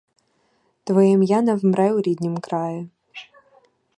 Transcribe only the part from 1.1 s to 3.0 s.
ім'я не вмре у ріднім краї.